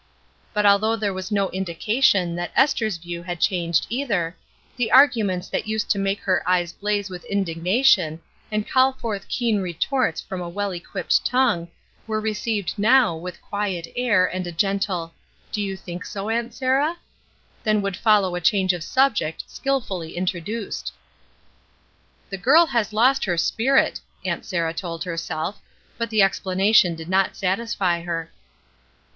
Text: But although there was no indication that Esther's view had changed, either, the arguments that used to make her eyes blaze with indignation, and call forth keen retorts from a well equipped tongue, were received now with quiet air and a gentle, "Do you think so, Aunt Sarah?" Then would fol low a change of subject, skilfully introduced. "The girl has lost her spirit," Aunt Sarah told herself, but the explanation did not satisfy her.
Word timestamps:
But 0.51 0.65
although 0.65 0.95
there 0.95 1.13
was 1.13 1.31
no 1.31 1.51
indication 1.51 2.33
that 2.33 2.49
Esther's 2.55 2.97
view 2.97 3.21
had 3.21 3.39
changed, 3.39 3.85
either, 3.91 4.35
the 4.75 4.91
arguments 4.91 5.47
that 5.49 5.67
used 5.67 5.91
to 5.91 5.99
make 5.99 6.21
her 6.21 6.41
eyes 6.49 6.73
blaze 6.73 7.11
with 7.11 7.23
indignation, 7.25 8.19
and 8.51 8.67
call 8.67 8.93
forth 8.93 9.27
keen 9.27 9.59
retorts 9.59 10.19
from 10.19 10.41
a 10.41 10.49
well 10.49 10.71
equipped 10.71 11.23
tongue, 11.23 11.67
were 12.07 12.19
received 12.19 12.79
now 12.79 13.15
with 13.15 13.43
quiet 13.43 13.89
air 13.95 14.25
and 14.25 14.47
a 14.47 14.51
gentle, 14.51 15.13
"Do 15.51 15.61
you 15.61 15.77
think 15.77 16.03
so, 16.03 16.29
Aunt 16.31 16.51
Sarah?" 16.55 16.97
Then 17.63 17.83
would 17.83 17.95
fol 17.95 18.21
low 18.23 18.33
a 18.33 18.41
change 18.41 18.73
of 18.73 18.81
subject, 18.83 19.43
skilfully 19.51 20.17
introduced. 20.17 20.91
"The 22.31 22.39
girl 22.39 22.65
has 22.65 22.91
lost 22.91 23.25
her 23.25 23.37
spirit," 23.37 24.01
Aunt 24.25 24.45
Sarah 24.45 24.73
told 24.73 25.03
herself, 25.03 25.61
but 25.99 26.09
the 26.09 26.23
explanation 26.23 26.95
did 26.95 27.07
not 27.07 27.35
satisfy 27.35 28.01
her. 28.01 28.31